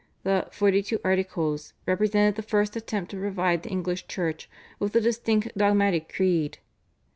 [0.23, 4.99] The /Forty two Articles/ represented the first attempt to provide the English Church with a
[4.99, 6.57] distinct dogmatic creed.